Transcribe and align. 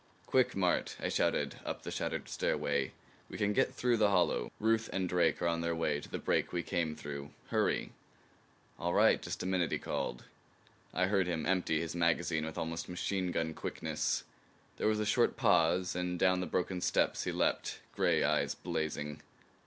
"Quick, 0.25 0.55
Mart!" 0.55 0.97
I 0.99 1.09
shouted 1.09 1.57
up 1.63 1.83
the 1.83 1.91
shattered 1.91 2.27
stairway. 2.27 2.91
"We 3.29 3.37
can 3.37 3.53
get 3.53 3.71
through 3.71 3.97
the 3.97 4.09
hollow. 4.09 4.51
Ruth 4.59 4.89
and 4.91 5.07
Drake 5.07 5.39
are 5.43 5.47
on 5.47 5.61
their 5.61 5.75
way 5.75 5.99
to 5.99 6.09
the 6.09 6.17
break 6.17 6.51
we 6.51 6.63
came 6.63 6.95
through. 6.95 7.29
Hurry!" 7.49 7.91
"All 8.79 8.95
right. 8.95 9.21
Just 9.21 9.43
a 9.43 9.45
minute," 9.45 9.71
he 9.71 9.77
called. 9.77 10.23
I 10.91 11.05
heard 11.05 11.27
him 11.27 11.45
empty 11.45 11.79
his 11.81 11.95
magazine 11.95 12.47
with 12.47 12.57
almost 12.57 12.89
machine 12.89 13.31
gun 13.31 13.53
quickness. 13.53 14.23
There 14.77 14.87
was 14.87 14.99
a 14.99 15.05
short 15.05 15.37
pause, 15.37 15.95
and 15.95 16.17
down 16.17 16.39
the 16.39 16.47
broken 16.47 16.81
steps 16.81 17.25
he 17.25 17.31
leaped, 17.31 17.79
gray 17.95 18.23
eyes 18.23 18.55
blazing. 18.55 19.21